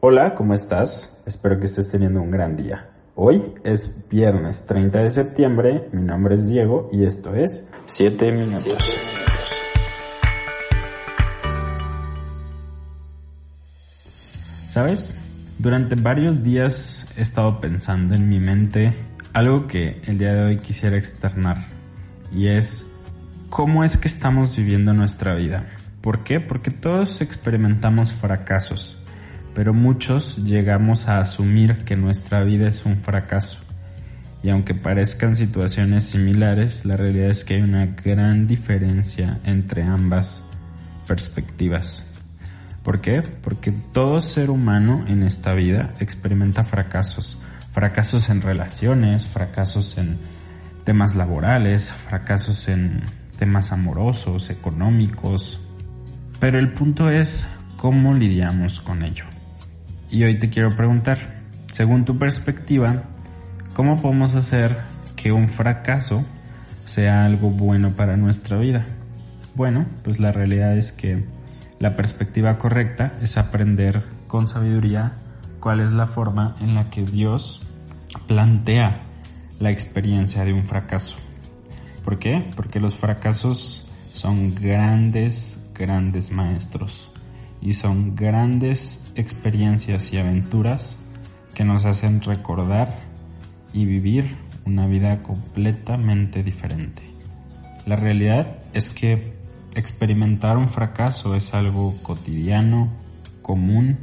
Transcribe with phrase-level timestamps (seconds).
[0.00, 1.18] Hola, ¿cómo estás?
[1.26, 2.88] Espero que estés teniendo un gran día.
[3.16, 8.96] Hoy es viernes 30 de septiembre, mi nombre es Diego y esto es 7 minutos.
[14.68, 15.20] ¿Sabes?
[15.58, 18.94] Durante varios días he estado pensando en mi mente
[19.32, 21.66] algo que el día de hoy quisiera externar
[22.30, 22.88] y es
[23.50, 25.66] cómo es que estamos viviendo nuestra vida.
[26.00, 26.38] ¿Por qué?
[26.38, 28.96] Porque todos experimentamos fracasos
[29.58, 33.58] pero muchos llegamos a asumir que nuestra vida es un fracaso.
[34.40, 40.44] Y aunque parezcan situaciones similares, la realidad es que hay una gran diferencia entre ambas
[41.08, 42.06] perspectivas.
[42.84, 43.20] ¿Por qué?
[43.42, 47.36] Porque todo ser humano en esta vida experimenta fracasos.
[47.72, 50.18] Fracasos en relaciones, fracasos en
[50.84, 53.02] temas laborales, fracasos en
[53.40, 55.60] temas amorosos, económicos.
[56.38, 59.24] Pero el punto es cómo lidiamos con ello.
[60.10, 63.02] Y hoy te quiero preguntar, según tu perspectiva,
[63.74, 64.78] ¿cómo podemos hacer
[65.16, 66.24] que un fracaso
[66.86, 68.86] sea algo bueno para nuestra vida?
[69.54, 71.24] Bueno, pues la realidad es que
[71.78, 75.12] la perspectiva correcta es aprender con sabiduría
[75.60, 77.70] cuál es la forma en la que Dios
[78.26, 79.02] plantea
[79.60, 81.16] la experiencia de un fracaso.
[82.02, 82.48] ¿Por qué?
[82.56, 87.10] Porque los fracasos son grandes, grandes maestros
[87.60, 90.96] y son grandes experiencias y aventuras
[91.54, 93.00] que nos hacen recordar
[93.72, 97.02] y vivir una vida completamente diferente.
[97.86, 99.32] La realidad es que
[99.74, 102.92] experimentar un fracaso es algo cotidiano,
[103.42, 103.98] común,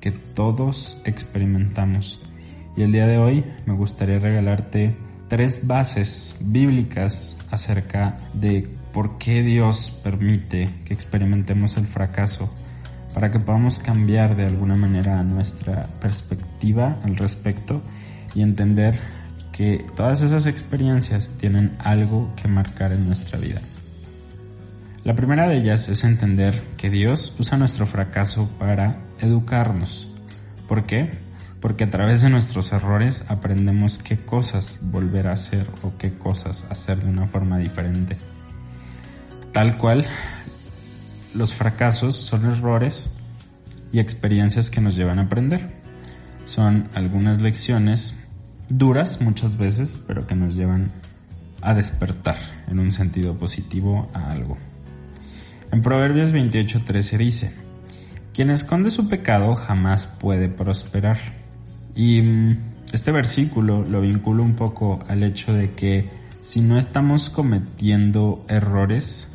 [0.00, 2.20] que todos experimentamos.
[2.76, 4.96] Y el día de hoy me gustaría regalarte
[5.28, 12.52] tres bases bíblicas acerca de por qué Dios permite que experimentemos el fracaso
[13.14, 17.82] para que podamos cambiar de alguna manera nuestra perspectiva al respecto
[18.34, 18.98] y entender
[19.52, 23.60] que todas esas experiencias tienen algo que marcar en nuestra vida.
[25.02, 30.06] La primera de ellas es entender que Dios usa nuestro fracaso para educarnos.
[30.68, 31.10] ¿Por qué?
[31.60, 36.66] Porque a través de nuestros errores aprendemos qué cosas volver a hacer o qué cosas
[36.70, 38.16] hacer de una forma diferente.
[39.52, 40.06] Tal cual
[41.34, 43.10] los fracasos son errores
[43.92, 45.80] y experiencias que nos llevan a aprender.
[46.46, 48.28] Son algunas lecciones
[48.68, 50.92] duras muchas veces, pero que nos llevan
[51.62, 54.56] a despertar en un sentido positivo a algo.
[55.72, 57.54] En Proverbios 28:13 dice,
[58.32, 61.18] quien esconde su pecado jamás puede prosperar.
[61.94, 62.58] Y mm,
[62.92, 66.08] este versículo lo vinculo un poco al hecho de que
[66.40, 69.28] si no estamos cometiendo errores,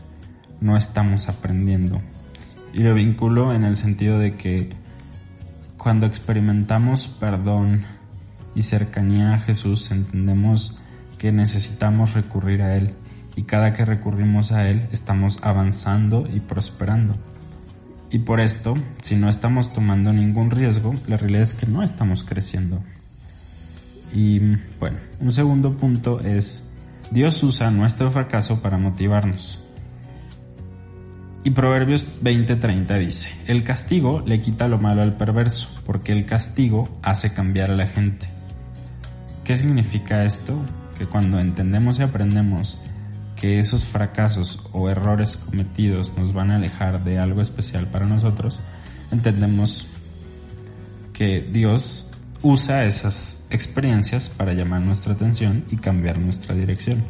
[0.61, 2.01] no estamos aprendiendo.
[2.73, 4.69] Y lo vinculo en el sentido de que
[5.77, 7.83] cuando experimentamos perdón
[8.55, 10.77] y cercanía a Jesús, entendemos
[11.17, 12.93] que necesitamos recurrir a Él.
[13.35, 17.13] Y cada que recurrimos a Él, estamos avanzando y prosperando.
[18.09, 22.23] Y por esto, si no estamos tomando ningún riesgo, la realidad es que no estamos
[22.23, 22.81] creciendo.
[24.13, 24.39] Y
[24.79, 26.67] bueno, un segundo punto es,
[27.11, 29.64] Dios usa nuestro fracaso para motivarnos.
[31.45, 36.89] Y Proverbios 20:30 dice, el castigo le quita lo malo al perverso, porque el castigo
[37.03, 38.27] hace cambiar a la gente.
[39.43, 40.59] ¿Qué significa esto?
[40.97, 42.79] Que cuando entendemos y aprendemos
[43.35, 48.59] que esos fracasos o errores cometidos nos van a alejar de algo especial para nosotros,
[49.11, 49.87] entendemos
[51.13, 52.09] que Dios
[52.41, 57.03] usa esas experiencias para llamar nuestra atención y cambiar nuestra dirección.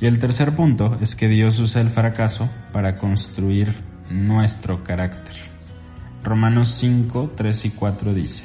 [0.00, 3.74] Y el tercer punto es que Dios usa el fracaso para construir
[4.10, 5.34] nuestro carácter.
[6.22, 8.44] Romanos 5, 3 y 4 dice,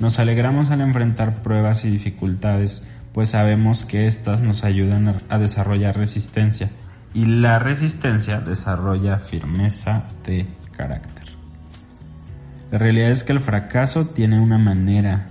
[0.00, 5.96] Nos alegramos al enfrentar pruebas y dificultades, pues sabemos que éstas nos ayudan a desarrollar
[5.96, 6.70] resistencia,
[7.14, 10.46] y la resistencia desarrolla firmeza de
[10.76, 11.26] carácter.
[12.70, 15.30] La realidad es que el fracaso tiene una manera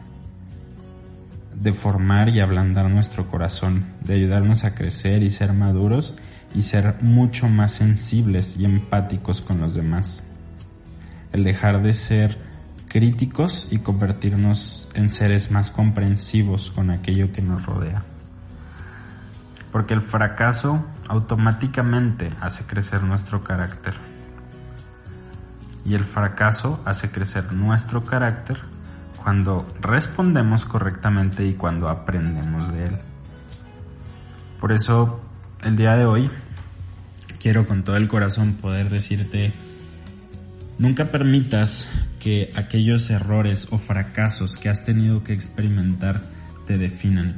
[1.61, 6.13] de formar y ablandar nuestro corazón, de ayudarnos a crecer y ser maduros
[6.53, 10.23] y ser mucho más sensibles y empáticos con los demás.
[11.31, 12.37] El dejar de ser
[12.87, 18.03] críticos y convertirnos en seres más comprensivos con aquello que nos rodea.
[19.71, 23.95] Porque el fracaso automáticamente hace crecer nuestro carácter.
[25.85, 28.57] Y el fracaso hace crecer nuestro carácter
[29.23, 32.97] cuando respondemos correctamente y cuando aprendemos de él.
[34.59, 35.21] Por eso,
[35.63, 36.29] el día de hoy,
[37.39, 39.53] quiero con todo el corazón poder decirte,
[40.79, 46.21] nunca permitas que aquellos errores o fracasos que has tenido que experimentar
[46.65, 47.35] te definan,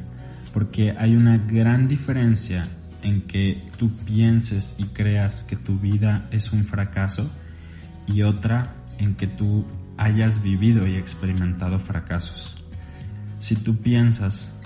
[0.54, 2.68] porque hay una gran diferencia
[3.04, 7.30] en que tú pienses y creas que tu vida es un fracaso
[8.08, 9.66] y otra en que tú
[10.00, 12.56] hayas vivido y experimentado fracasos.
[13.40, 14.58] Si tú piensas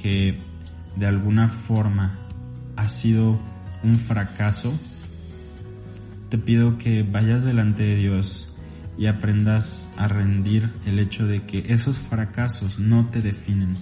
[0.00, 0.38] que
[0.96, 2.18] de alguna forma
[2.76, 3.40] ha sido
[3.82, 4.78] un fracaso,
[6.28, 8.54] te pido que vayas delante de Dios
[8.98, 13.72] y aprendas a rendir el hecho de que esos fracasos no te definen,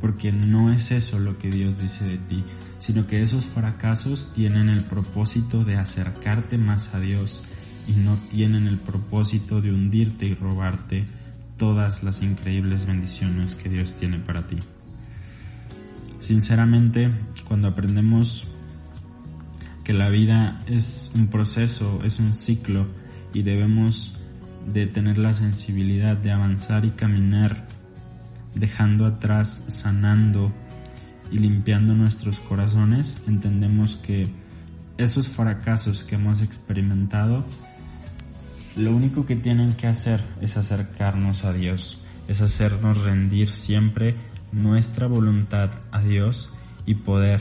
[0.00, 2.44] porque no es eso lo que Dios dice de ti,
[2.80, 7.44] sino que esos fracasos tienen el propósito de acercarte más a Dios
[7.88, 11.04] y no tienen el propósito de hundirte y robarte
[11.56, 14.58] todas las increíbles bendiciones que Dios tiene para ti.
[16.20, 17.10] Sinceramente,
[17.46, 18.46] cuando aprendemos
[19.84, 22.86] que la vida es un proceso, es un ciclo
[23.34, 24.14] y debemos
[24.72, 27.66] de tener la sensibilidad de avanzar y caminar,
[28.54, 30.52] dejando atrás, sanando
[31.32, 34.28] y limpiando nuestros corazones, entendemos que
[34.98, 37.44] esos fracasos que hemos experimentado,
[38.80, 41.98] lo único que tienen que hacer es acercarnos a Dios,
[42.28, 44.16] es hacernos rendir siempre
[44.52, 46.50] nuestra voluntad a Dios
[46.86, 47.40] y poder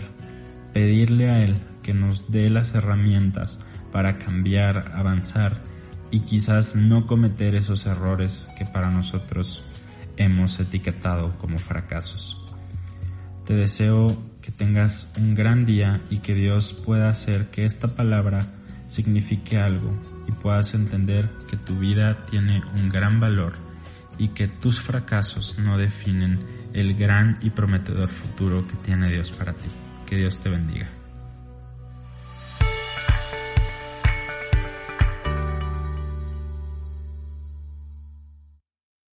[0.73, 3.59] pedirle a Él que nos dé las herramientas
[3.91, 5.61] para cambiar, avanzar
[6.11, 9.63] y quizás no cometer esos errores que para nosotros
[10.17, 12.45] hemos etiquetado como fracasos.
[13.45, 18.45] Te deseo que tengas un gran día y que Dios pueda hacer que esta palabra
[18.89, 19.93] signifique algo
[20.27, 23.53] y puedas entender que tu vida tiene un gran valor
[24.17, 26.39] y que tus fracasos no definen
[26.73, 29.69] el gran y prometedor futuro que tiene Dios para ti.
[30.05, 30.98] Que Dios te bendiga.